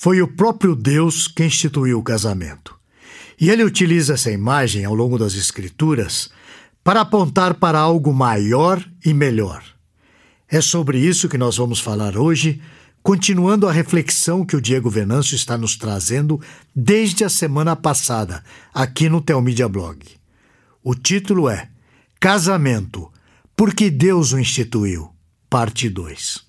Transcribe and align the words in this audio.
Foi 0.00 0.22
o 0.22 0.28
próprio 0.28 0.76
Deus 0.76 1.26
que 1.26 1.44
instituiu 1.44 1.98
o 1.98 2.04
casamento. 2.04 2.78
E 3.40 3.50
ele 3.50 3.64
utiliza 3.64 4.14
essa 4.14 4.30
imagem 4.30 4.84
ao 4.84 4.94
longo 4.94 5.18
das 5.18 5.34
Escrituras 5.34 6.30
para 6.84 7.00
apontar 7.00 7.54
para 7.54 7.80
algo 7.80 8.14
maior 8.14 8.80
e 9.04 9.12
melhor. 9.12 9.60
É 10.48 10.60
sobre 10.60 11.00
isso 11.00 11.28
que 11.28 11.36
nós 11.36 11.56
vamos 11.56 11.80
falar 11.80 12.16
hoje, 12.16 12.62
continuando 13.02 13.66
a 13.66 13.72
reflexão 13.72 14.46
que 14.46 14.54
o 14.54 14.60
Diego 14.60 14.88
Venâncio 14.88 15.34
está 15.34 15.58
nos 15.58 15.76
trazendo 15.76 16.40
desde 16.72 17.24
a 17.24 17.28
semana 17.28 17.74
passada, 17.74 18.44
aqui 18.72 19.08
no 19.08 19.20
Telmídia 19.20 19.68
Blog. 19.68 19.98
O 20.80 20.94
título 20.94 21.48
é 21.48 21.68
Casamento, 22.20 23.10
porque 23.56 23.90
Deus 23.90 24.32
o 24.32 24.38
instituiu, 24.38 25.10
parte 25.50 25.88
2. 25.88 26.46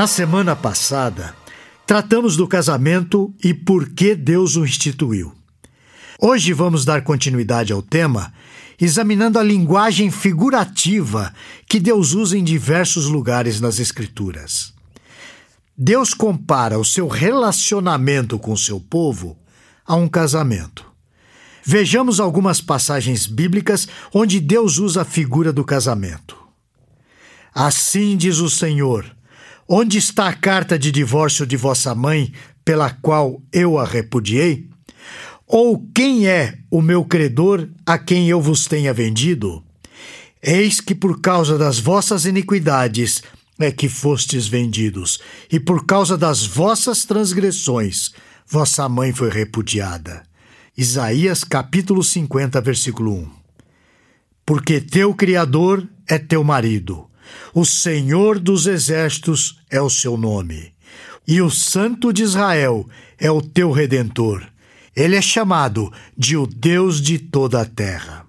Na 0.00 0.06
semana 0.06 0.56
passada, 0.56 1.34
tratamos 1.86 2.34
do 2.34 2.48
casamento 2.48 3.34
e 3.44 3.52
por 3.52 3.90
que 3.90 4.14
Deus 4.14 4.56
o 4.56 4.64
instituiu. 4.64 5.30
Hoje 6.18 6.54
vamos 6.54 6.86
dar 6.86 7.04
continuidade 7.04 7.70
ao 7.70 7.82
tema, 7.82 8.32
examinando 8.80 9.38
a 9.38 9.42
linguagem 9.42 10.10
figurativa 10.10 11.34
que 11.68 11.78
Deus 11.78 12.14
usa 12.14 12.38
em 12.38 12.42
diversos 12.42 13.08
lugares 13.08 13.60
nas 13.60 13.78
Escrituras. 13.78 14.72
Deus 15.76 16.14
compara 16.14 16.78
o 16.78 16.84
seu 16.84 17.06
relacionamento 17.06 18.38
com 18.38 18.52
o 18.52 18.58
seu 18.58 18.80
povo 18.80 19.36
a 19.86 19.96
um 19.96 20.08
casamento. 20.08 20.90
Vejamos 21.62 22.20
algumas 22.20 22.58
passagens 22.58 23.26
bíblicas 23.26 23.86
onde 24.14 24.40
Deus 24.40 24.78
usa 24.78 25.02
a 25.02 25.04
figura 25.04 25.52
do 25.52 25.62
casamento. 25.62 26.38
Assim 27.54 28.16
diz 28.16 28.38
o 28.38 28.48
Senhor 28.48 29.19
Onde 29.72 29.98
está 29.98 30.26
a 30.26 30.32
carta 30.32 30.76
de 30.76 30.90
divórcio 30.90 31.46
de 31.46 31.56
vossa 31.56 31.94
mãe, 31.94 32.32
pela 32.64 32.90
qual 32.90 33.40
eu 33.52 33.78
a 33.78 33.84
repudiei? 33.84 34.68
Ou 35.46 35.86
quem 35.94 36.26
é 36.26 36.58
o 36.68 36.82
meu 36.82 37.04
credor 37.04 37.68
a 37.86 37.96
quem 37.96 38.28
eu 38.28 38.40
vos 38.40 38.66
tenha 38.66 38.92
vendido? 38.92 39.62
Eis 40.42 40.80
que 40.80 40.92
por 40.92 41.20
causa 41.20 41.56
das 41.56 41.78
vossas 41.78 42.24
iniquidades 42.24 43.22
é 43.60 43.70
que 43.70 43.88
fostes 43.88 44.48
vendidos, 44.48 45.20
e 45.48 45.60
por 45.60 45.86
causa 45.86 46.18
das 46.18 46.44
vossas 46.44 47.04
transgressões 47.04 48.10
vossa 48.48 48.88
mãe 48.88 49.12
foi 49.12 49.30
repudiada. 49.30 50.24
Isaías 50.76 51.44
capítulo 51.44 52.02
50, 52.02 52.60
versículo 52.60 53.12
1. 53.12 53.30
Porque 54.44 54.80
teu 54.80 55.14
Criador 55.14 55.88
é 56.08 56.18
teu 56.18 56.42
marido 56.42 57.08
o 57.54 57.64
Senhor 57.64 58.38
dos 58.38 58.66
Exércitos 58.66 59.60
é 59.70 59.80
o 59.80 59.90
seu 59.90 60.16
nome. 60.16 60.72
E 61.26 61.40
o 61.40 61.50
Santo 61.50 62.12
de 62.12 62.22
Israel 62.22 62.88
é 63.18 63.30
o 63.30 63.40
teu 63.40 63.70
redentor. 63.70 64.46
Ele 64.96 65.16
é 65.16 65.22
chamado 65.22 65.92
de 66.16 66.36
o 66.36 66.46
Deus 66.46 67.00
de 67.00 67.18
toda 67.18 67.60
a 67.60 67.64
terra. 67.64 68.26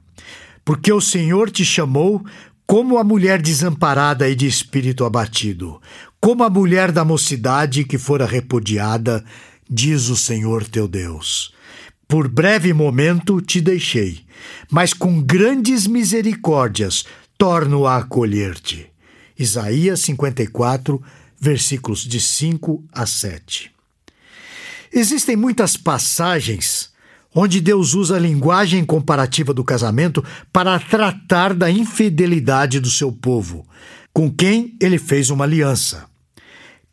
Porque 0.63 0.91
o 0.91 1.01
Senhor 1.01 1.49
te 1.49 1.65
chamou 1.65 2.23
como 2.67 2.97
a 2.97 3.03
mulher 3.03 3.41
desamparada 3.41 4.29
e 4.29 4.35
de 4.35 4.47
espírito 4.47 5.03
abatido, 5.03 5.81
como 6.19 6.43
a 6.43 6.49
mulher 6.49 6.91
da 6.91 7.03
mocidade 7.03 7.83
que 7.83 7.97
fora 7.97 8.25
repudiada, 8.25 9.25
diz 9.69 10.09
o 10.09 10.15
Senhor 10.15 10.63
teu 10.65 10.87
Deus. 10.87 11.53
Por 12.07 12.27
breve 12.27 12.73
momento 12.73 13.41
te 13.41 13.59
deixei, 13.59 14.21
mas 14.69 14.93
com 14.93 15.21
grandes 15.21 15.87
misericórdias 15.87 17.05
torno 17.37 17.87
a 17.87 17.97
acolher-te. 17.97 18.90
Isaías 19.37 19.99
54, 20.01 21.01
versículos 21.39 22.01
de 22.01 22.19
5 22.19 22.83
a 22.91 23.05
7. 23.05 23.71
Existem 24.93 25.35
muitas 25.35 25.77
passagens 25.77 26.91
onde 27.33 27.61
Deus 27.61 27.93
usa 27.93 28.17
a 28.17 28.19
linguagem 28.19 28.83
comparativa 28.83 29.53
do 29.53 29.63
casamento 29.63 30.23
para 30.51 30.77
tratar 30.79 31.53
da 31.53 31.71
infidelidade 31.71 32.79
do 32.79 32.89
seu 32.89 33.11
povo, 33.11 33.65
com 34.13 34.29
quem 34.29 34.75
ele 34.81 34.99
fez 34.99 35.29
uma 35.29 35.45
aliança. 35.45 36.05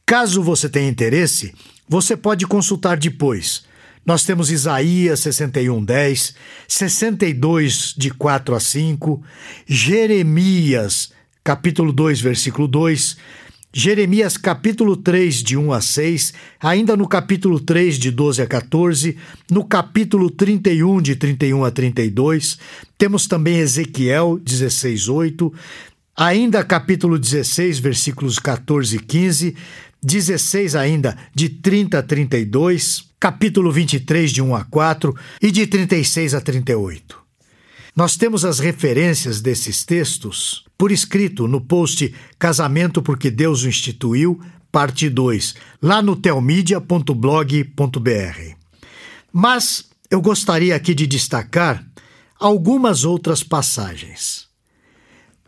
Caso 0.06 0.42
você 0.42 0.68
tenha 0.68 0.88
interesse, 0.88 1.52
você 1.88 2.16
pode 2.16 2.46
consultar 2.46 2.96
depois. 2.96 3.64
Nós 4.06 4.24
temos 4.24 4.50
Isaías 4.50 5.20
61, 5.20 5.84
10, 5.84 6.34
62, 6.66 7.94
de 7.96 8.10
4 8.10 8.54
a 8.54 8.60
5, 8.60 9.22
Jeremias 9.66 11.10
capítulo 11.48 11.94
2, 11.94 12.20
versículo 12.20 12.68
2, 12.68 13.16
Jeremias 13.72 14.36
capítulo 14.36 14.94
3, 14.94 15.42
de 15.42 15.56
1 15.56 15.72
a 15.72 15.80
6, 15.80 16.34
ainda 16.60 16.94
no 16.94 17.08
capítulo 17.08 17.58
3, 17.58 17.98
de 17.98 18.10
12 18.10 18.42
a 18.42 18.46
14, 18.46 19.16
no 19.50 19.64
capítulo 19.64 20.28
31, 20.28 21.00
de 21.00 21.16
31 21.16 21.64
a 21.64 21.70
32, 21.70 22.58
temos 22.98 23.26
também 23.26 23.60
Ezequiel 23.60 24.38
16, 24.44 25.08
8, 25.08 25.50
ainda 26.14 26.62
capítulo 26.62 27.18
16, 27.18 27.78
versículos 27.78 28.38
14 28.38 28.96
e 28.96 28.98
15, 28.98 29.56
16 30.02 30.76
ainda, 30.76 31.16
de 31.34 31.48
30 31.48 31.98
a 31.98 32.02
32, 32.02 33.08
capítulo 33.18 33.72
23, 33.72 34.30
de 34.30 34.42
1 34.42 34.54
a 34.54 34.64
4 34.64 35.16
e 35.40 35.50
de 35.50 35.66
36 35.66 36.34
a 36.34 36.42
38. 36.42 37.27
Nós 37.98 38.16
temos 38.16 38.44
as 38.44 38.60
referências 38.60 39.40
desses 39.40 39.84
textos 39.84 40.64
por 40.78 40.92
escrito 40.92 41.48
no 41.48 41.60
post 41.60 42.14
Casamento 42.38 43.02
porque 43.02 43.28
Deus 43.28 43.64
o 43.64 43.68
instituiu, 43.68 44.40
parte 44.70 45.10
2, 45.10 45.56
lá 45.82 46.00
no 46.00 46.14
telmedia.blog.br. 46.14 48.54
Mas 49.32 49.90
eu 50.08 50.20
gostaria 50.20 50.76
aqui 50.76 50.94
de 50.94 51.08
destacar 51.08 51.84
algumas 52.38 53.04
outras 53.04 53.42
passagens. 53.42 54.46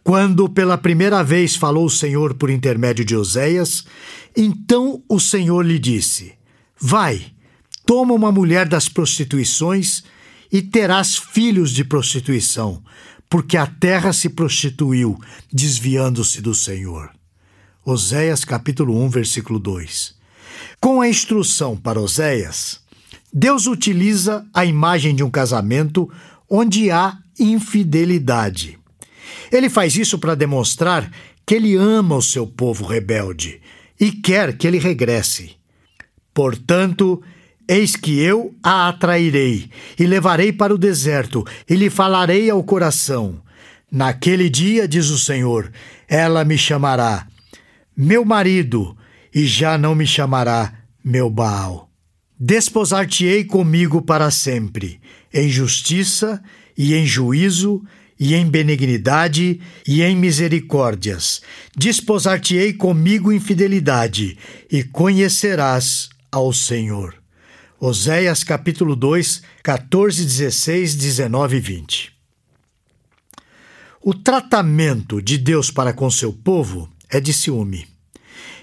Quando 0.02 0.48
pela 0.48 0.76
primeira 0.76 1.22
vez 1.22 1.54
falou 1.54 1.84
o 1.84 1.90
Senhor 1.90 2.34
por 2.34 2.50
intermédio 2.50 3.04
de 3.04 3.14
Oséias, 3.14 3.84
então 4.36 5.00
o 5.08 5.20
Senhor 5.20 5.64
lhe 5.64 5.78
disse: 5.78 6.32
Vai, 6.76 7.26
toma 7.86 8.12
uma 8.12 8.32
mulher 8.32 8.68
das 8.68 8.88
prostituições 8.88 10.02
e 10.50 10.60
terás 10.62 11.16
filhos 11.16 11.70
de 11.70 11.84
prostituição, 11.84 12.82
porque 13.28 13.56
a 13.56 13.66
terra 13.66 14.12
se 14.12 14.28
prostituiu, 14.28 15.18
desviando-se 15.52 16.40
do 16.40 16.54
Senhor. 16.54 17.10
Oséias 17.84 18.44
capítulo 18.44 19.00
1, 19.04 19.08
versículo 19.08 19.58
2. 19.58 20.14
Com 20.80 21.00
a 21.00 21.08
instrução 21.08 21.76
para 21.76 22.00
Oséias, 22.00 22.80
Deus 23.32 23.66
utiliza 23.66 24.44
a 24.52 24.64
imagem 24.64 25.14
de 25.14 25.22
um 25.22 25.30
casamento 25.30 26.10
onde 26.48 26.90
há 26.90 27.16
infidelidade. 27.38 28.78
Ele 29.52 29.70
faz 29.70 29.96
isso 29.96 30.18
para 30.18 30.34
demonstrar 30.34 31.10
que 31.46 31.54
ele 31.54 31.76
ama 31.76 32.16
o 32.16 32.22
seu 32.22 32.46
povo 32.46 32.84
rebelde 32.84 33.60
e 33.98 34.10
quer 34.12 34.56
que 34.56 34.66
ele 34.66 34.78
regresse. 34.78 35.52
Portanto, 36.34 37.22
Eis 37.70 37.94
que 37.94 38.18
eu 38.18 38.52
a 38.64 38.88
atrairei 38.88 39.70
e 39.96 40.04
levarei 40.04 40.52
para 40.52 40.74
o 40.74 40.78
deserto 40.78 41.46
e 41.68 41.76
lhe 41.76 41.88
falarei 41.88 42.50
ao 42.50 42.64
coração. 42.64 43.40
Naquele 43.92 44.50
dia, 44.50 44.88
diz 44.88 45.08
o 45.08 45.16
Senhor, 45.16 45.70
ela 46.08 46.44
me 46.44 46.58
chamará 46.58 47.28
meu 47.96 48.24
marido 48.24 48.96
e 49.32 49.46
já 49.46 49.78
não 49.78 49.94
me 49.94 50.04
chamará 50.04 50.80
meu 51.04 51.30
Baal. 51.30 51.88
Desposar-te-ei 52.36 53.44
comigo 53.44 54.02
para 54.02 54.32
sempre, 54.32 55.00
em 55.32 55.48
justiça 55.48 56.42
e 56.76 56.92
em 56.92 57.06
juízo 57.06 57.84
e 58.18 58.34
em 58.34 58.50
benignidade 58.50 59.60
e 59.86 60.02
em 60.02 60.16
misericórdias. 60.16 61.40
Desposar-te-ei 61.76 62.72
comigo 62.72 63.30
em 63.30 63.38
fidelidade 63.38 64.36
e 64.68 64.82
conhecerás 64.82 66.08
ao 66.32 66.52
Senhor. 66.52 67.19
Oséias 67.82 68.44
capítulo 68.44 68.94
2, 68.94 69.40
14, 69.62 70.26
16, 70.26 70.94
19 70.96 71.56
e 71.56 71.60
20. 71.60 72.12
O 74.02 74.12
tratamento 74.12 75.22
de 75.22 75.38
Deus 75.38 75.70
para 75.70 75.94
com 75.94 76.10
seu 76.10 76.30
povo 76.30 76.90
é 77.08 77.18
de 77.18 77.32
ciúme. 77.32 77.88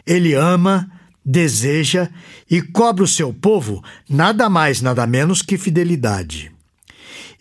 Ele 0.06 0.36
ama, 0.36 0.92
deseja 1.26 2.12
e 2.48 2.62
cobra 2.62 3.04
o 3.04 3.08
seu 3.08 3.34
povo 3.34 3.84
nada 4.08 4.52
mais, 4.52 4.82
nada 4.82 5.08
menos 5.08 5.42
que 5.42 5.58
fidelidade. 5.58 6.52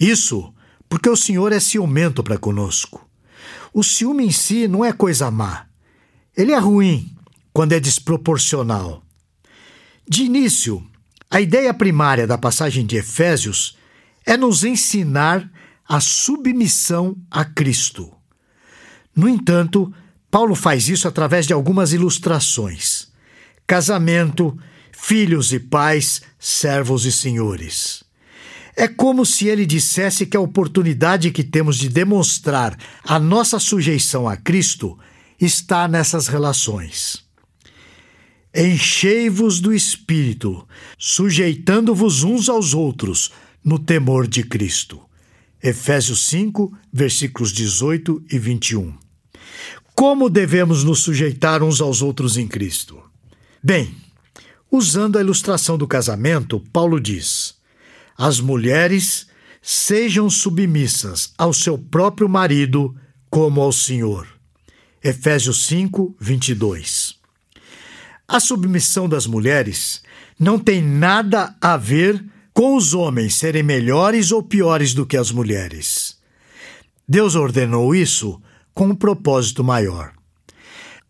Isso 0.00 0.54
porque 0.88 1.10
o 1.10 1.16
Senhor 1.16 1.52
é 1.52 1.60
ciumento 1.60 2.22
para 2.22 2.38
conosco. 2.38 3.06
O 3.74 3.84
ciúme 3.84 4.24
em 4.24 4.32
si 4.32 4.66
não 4.66 4.82
é 4.82 4.94
coisa 4.94 5.30
má. 5.30 5.66
Ele 6.34 6.52
é 6.52 6.58
ruim 6.58 7.14
quando 7.52 7.72
é 7.72 7.80
desproporcional. 7.80 9.02
De 10.08 10.22
início, 10.22 10.82
a 11.30 11.40
ideia 11.40 11.74
primária 11.74 12.26
da 12.26 12.38
passagem 12.38 12.86
de 12.86 12.96
Efésios 12.96 13.76
é 14.24 14.36
nos 14.36 14.64
ensinar 14.64 15.50
a 15.88 16.00
submissão 16.00 17.16
a 17.30 17.44
Cristo. 17.44 18.12
No 19.14 19.28
entanto, 19.28 19.92
Paulo 20.30 20.54
faz 20.54 20.88
isso 20.88 21.08
através 21.08 21.46
de 21.46 21.52
algumas 21.52 21.92
ilustrações: 21.92 23.08
casamento, 23.66 24.56
filhos 24.92 25.52
e 25.52 25.58
pais, 25.58 26.22
servos 26.38 27.04
e 27.04 27.12
senhores. 27.12 28.04
É 28.76 28.86
como 28.86 29.24
se 29.24 29.48
ele 29.48 29.64
dissesse 29.64 30.26
que 30.26 30.36
a 30.36 30.40
oportunidade 30.40 31.30
que 31.30 31.42
temos 31.42 31.78
de 31.78 31.88
demonstrar 31.88 32.76
a 33.02 33.18
nossa 33.18 33.58
sujeição 33.58 34.28
a 34.28 34.36
Cristo 34.36 34.98
está 35.40 35.88
nessas 35.88 36.28
relações. 36.28 37.25
Enchei-vos 38.58 39.60
do 39.60 39.70
Espírito, 39.70 40.66
sujeitando-vos 40.96 42.22
uns 42.22 42.48
aos 42.48 42.72
outros 42.72 43.30
no 43.62 43.78
temor 43.78 44.26
de 44.26 44.42
Cristo. 44.42 44.98
Efésios 45.62 46.26
5, 46.28 46.72
versículos 46.90 47.52
18 47.52 48.24
e 48.32 48.38
21. 48.38 48.94
Como 49.94 50.30
devemos 50.30 50.84
nos 50.84 51.00
sujeitar 51.00 51.62
uns 51.62 51.82
aos 51.82 52.00
outros 52.00 52.38
em 52.38 52.48
Cristo? 52.48 52.98
Bem, 53.62 53.94
usando 54.72 55.18
a 55.18 55.20
ilustração 55.20 55.76
do 55.76 55.86
casamento, 55.86 56.58
Paulo 56.72 56.98
diz: 56.98 57.56
as 58.16 58.40
mulheres 58.40 59.26
sejam 59.60 60.30
submissas 60.30 61.34
ao 61.36 61.52
seu 61.52 61.76
próprio 61.76 62.26
marido 62.26 62.96
como 63.28 63.60
ao 63.60 63.70
Senhor. 63.70 64.26
Efésios 65.04 65.66
5, 65.66 66.16
22. 66.18 67.15
A 68.28 68.40
submissão 68.40 69.08
das 69.08 69.26
mulheres 69.26 70.02
não 70.38 70.58
tem 70.58 70.82
nada 70.82 71.54
a 71.60 71.76
ver 71.76 72.24
com 72.52 72.74
os 72.74 72.94
homens 72.94 73.34
serem 73.34 73.62
melhores 73.62 74.32
ou 74.32 74.42
piores 74.42 74.94
do 74.94 75.06
que 75.06 75.16
as 75.16 75.30
mulheres. 75.30 76.16
Deus 77.08 77.34
ordenou 77.34 77.94
isso 77.94 78.40
com 78.74 78.88
um 78.88 78.94
propósito 78.94 79.62
maior. 79.62 80.12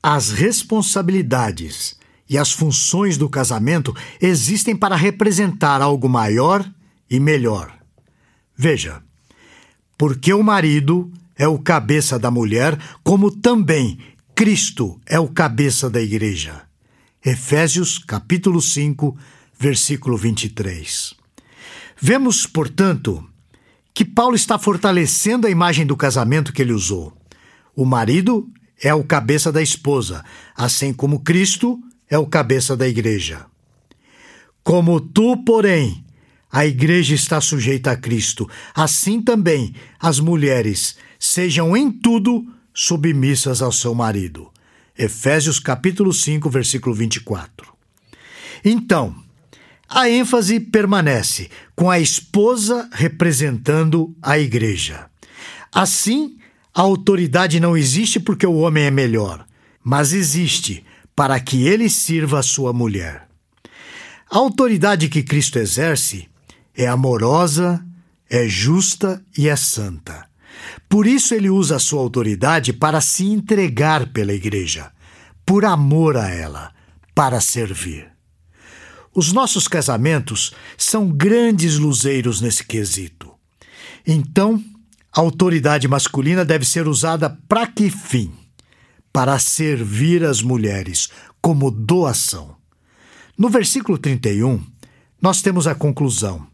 As 0.03 0.31
responsabilidades 0.31 1.97
e 2.29 2.37
as 2.37 2.53
funções 2.53 3.17
do 3.17 3.29
casamento 3.29 3.95
existem 4.21 4.77
para 4.77 4.95
representar 4.95 5.81
algo 5.81 6.09
maior 6.09 6.69
e 7.09 7.19
melhor. 7.19 7.73
Veja, 8.55 9.03
porque 9.97 10.33
o 10.33 10.43
marido 10.43 11.11
é 11.35 11.49
o 11.49 11.59
cabeça 11.59 12.19
da 12.19 12.31
mulher, 12.31 12.79
como 13.03 13.31
também 13.31 13.99
Cristo 14.35 15.01
é 15.07 15.19
o 15.19 15.29
cabeça 15.29 15.89
da 15.89 16.01
igreja. 16.01 16.66
Efésios 17.29 17.99
capítulo 17.99 18.63
5, 18.63 19.19
versículo 19.59 20.17
23. 20.17 21.13
Vemos, 22.01 22.47
portanto, 22.47 23.29
que 23.93 24.05
Paulo 24.05 24.37
está 24.37 24.57
fortalecendo 24.61 25.49
a 25.49 25.51
imagem 25.51 25.85
do 25.85 25.97
casamento 25.97 26.53
que 26.53 26.63
ele 26.63 26.73
usou. 26.73 27.13
O 27.75 27.85
marido 27.85 28.49
é 28.81 28.95
o 28.95 29.03
cabeça 29.03 29.51
da 29.51 29.61
esposa, 29.61 30.25
assim 30.55 30.93
como 30.93 31.25
Cristo 31.25 31.81
é 32.09 32.17
o 32.17 32.29
cabeça 32.29 32.77
da 32.77 32.87
igreja. 32.87 33.45
Como 34.63 35.01
tu, 35.01 35.37
porém, 35.39 36.05
a 36.49 36.65
igreja 36.65 37.13
está 37.13 37.41
sujeita 37.41 37.91
a 37.91 37.97
Cristo, 37.97 38.49
assim 38.73 39.21
também 39.21 39.75
as 39.99 40.21
mulheres 40.21 40.97
sejam 41.19 41.77
em 41.77 41.91
tudo 41.91 42.47
submissas 42.73 43.63
ao 43.63 43.73
seu 43.73 43.97
marido. 43.97 44.49
Efésios 44.99 45.61
capítulo 45.61 46.13
5, 46.13 46.49
versículo 46.49 46.95
24. 46.95 47.73
Então, 48.65 49.15
a 49.89 50.09
ênfase 50.09 50.59
permanece 50.59 51.51
com 51.75 51.91
a 51.91 52.01
esposa 52.01 52.89
representando 52.93 54.15
a 54.21 54.39
igreja. 54.39 55.07
Assim, 55.73 56.39
a 56.75 56.81
autoridade 56.81 57.61
não 57.61 57.77
existe 57.77 58.19
porque 58.19 58.47
o 58.47 58.57
homem 58.57 58.85
é 58.85 58.91
melhor, 58.91 59.47
mas 59.83 60.13
existe 60.13 60.85
para 61.15 61.39
que 61.41 61.67
ele 61.67 61.89
sirva 61.89 62.41
a 62.41 62.43
sua 62.43 62.73
mulher. 62.73 63.29
A 64.31 64.39
autoridade 64.39 65.09
que 65.09 65.23
Cristo 65.23 65.59
exerce 65.59 66.29
é 66.75 66.87
amorosa, 66.87 67.85
é 68.29 68.49
justa 68.49 69.25
e 69.37 69.49
é 69.49 69.57
santa. 69.57 70.29
Por 70.89 71.07
isso 71.07 71.35
ele 71.35 71.51
usa 71.51 71.77
a 71.77 71.81
sua 71.81 72.01
autoridade 72.01 72.73
para 72.73 73.01
se 73.01 73.27
entregar 73.27 74.13
pela 74.13 74.33
igreja, 74.33 74.91
por 75.45 75.65
amor 75.65 76.17
a 76.17 76.29
ela, 76.29 76.73
para 77.15 77.41
servir. 77.41 78.11
Os 79.15 79.33
nossos 79.33 79.67
casamentos 79.67 80.53
são 80.77 81.09
grandes 81.09 81.79
luzeiros 81.79 82.41
nesse 82.41 82.65
quesito. 82.65 83.33
Então, 84.07 84.63
a 85.11 85.21
autoridade 85.21 85.89
masculina 85.89 86.45
deve 86.45 86.67
ser 86.67 86.87
usada 86.87 87.31
para 87.49 87.67
que 87.67 87.89
fim? 87.89 88.31
Para 89.11 89.39
servir 89.39 90.23
as 90.23 90.43
mulheres 90.43 91.09
como 91.41 91.71
doação. 91.71 92.57
No 93.39 93.49
versículo 93.49 93.97
31, 93.97 94.63
nós 95.21 95.41
temos 95.41 95.67
a 95.67 95.75
conclusão. 95.75 96.47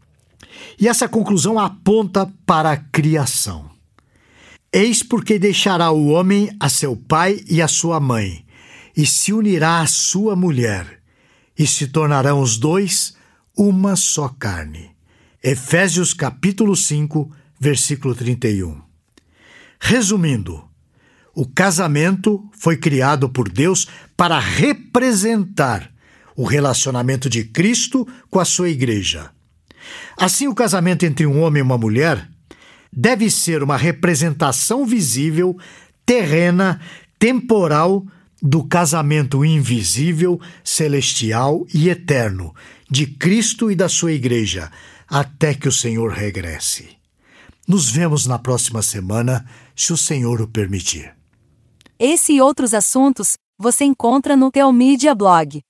E 0.79 0.87
essa 0.87 1.09
conclusão 1.09 1.59
aponta 1.59 2.31
para 2.45 2.71
a 2.71 2.77
criação. 2.77 3.69
Eis 4.75 5.03
porque 5.03 5.37
deixará 5.37 5.91
o 5.91 6.07
homem 6.07 6.49
a 6.59 6.67
seu 6.67 6.97
pai 6.97 7.43
e 7.47 7.61
a 7.61 7.67
sua 7.67 7.99
mãe, 7.99 8.43
e 8.97 9.05
se 9.05 9.31
unirá 9.31 9.81
à 9.81 9.85
sua 9.85 10.35
mulher, 10.35 10.99
e 11.55 11.67
se 11.67 11.85
tornarão 11.85 12.41
os 12.41 12.57
dois 12.57 13.15
uma 13.55 13.95
só 13.95 14.27
carne. 14.27 14.89
Efésios 15.43 16.11
capítulo 16.11 16.75
5, 16.75 17.31
versículo 17.59 18.15
31. 18.15 18.81
Resumindo, 19.79 20.67
o 21.35 21.45
casamento 21.45 22.43
foi 22.57 22.75
criado 22.75 23.29
por 23.29 23.49
Deus 23.49 23.87
para 24.17 24.39
representar 24.39 25.91
o 26.35 26.45
relacionamento 26.45 27.29
de 27.29 27.43
Cristo 27.43 28.07
com 28.27 28.39
a 28.39 28.45
sua 28.45 28.69
igreja. 28.69 29.29
Assim, 30.17 30.47
o 30.47 30.55
casamento 30.55 31.05
entre 31.05 31.27
um 31.27 31.43
homem 31.43 31.59
e 31.59 31.63
uma 31.63 31.77
mulher 31.77 32.32
deve 32.95 33.29
ser 33.29 33.63
uma 33.63 33.77
representação 33.77 34.85
visível, 34.85 35.57
terrena, 36.05 36.79
temporal 37.17 38.05
do 38.41 38.63
casamento 38.63 39.43
invisível, 39.45 40.39
celestial 40.63 41.65
e 41.73 41.89
eterno 41.89 42.53
de 42.89 43.07
Cristo 43.07 43.71
e 43.71 43.75
da 43.75 43.89
sua 43.89 44.11
Igreja, 44.11 44.71
até 45.07 45.53
que 45.53 45.67
o 45.67 45.71
Senhor 45.71 46.11
regresse. 46.11 46.89
Nos 47.67 47.89
vemos 47.89 48.25
na 48.25 48.37
próxima 48.37 48.81
semana, 48.81 49.45
se 49.75 49.93
o 49.93 49.97
Senhor 49.97 50.41
o 50.41 50.47
permitir. 50.47 51.15
Esse 51.97 52.33
e 52.33 52.41
outros 52.41 52.73
assuntos 52.73 53.37
você 53.57 53.85
encontra 53.85 54.35
no 54.35 54.51
Teomídia 54.51 55.15
Blog. 55.15 55.61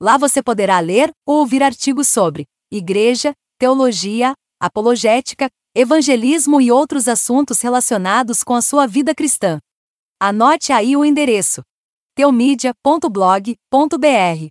Lá 0.00 0.16
você 0.16 0.42
poderá 0.42 0.78
ler 0.78 1.10
ou 1.26 1.40
ouvir 1.40 1.62
artigos 1.62 2.08
sobre 2.08 2.44
igreja, 2.70 3.32
teologia, 3.58 4.34
apologética, 4.60 5.48
evangelismo 5.74 6.60
e 6.60 6.70
outros 6.70 7.08
assuntos 7.08 7.60
relacionados 7.60 8.44
com 8.44 8.54
a 8.54 8.62
sua 8.62 8.86
vida 8.86 9.12
cristã. 9.12 9.58
Anote 10.20 10.72
aí 10.72 10.96
o 10.96 11.04
endereço: 11.04 11.64
teomedia.blog.br. 12.14 14.48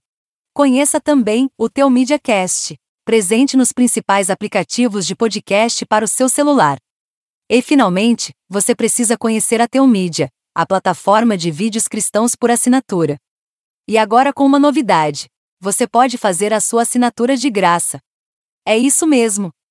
Conheça 0.54 1.00
também 1.00 1.50
o 1.58 1.70
Teomídia 1.70 2.20
Cast, 2.20 2.78
presente 3.06 3.56
nos 3.56 3.72
principais 3.72 4.30
aplicativos 4.30 5.08
de 5.08 5.16
podcast 5.16 5.86
para 5.86 6.04
o 6.04 6.08
seu 6.08 6.28
celular. 6.28 6.78
E 7.50 7.62
finalmente, 7.62 8.34
você 8.50 8.76
precisa 8.76 9.18
conhecer 9.18 9.62
a 9.62 9.68
Teomídia, 9.68 10.30
a 10.54 10.66
plataforma 10.66 11.38
de 11.38 11.50
vídeos 11.50 11.88
cristãos 11.88 12.36
por 12.36 12.52
assinatura. 12.52 13.18
E 13.88 13.98
agora 13.98 14.34
com 14.34 14.46
uma 14.46 14.60
novidade: 14.60 15.30
você 15.58 15.88
pode 15.88 16.18
fazer 16.18 16.54
a 16.54 16.60
sua 16.60 16.82
assinatura 16.82 17.38
de 17.38 17.50
graça. 17.50 18.02
É 18.66 18.78
isso 18.78 19.08
mesmo, 19.08 19.54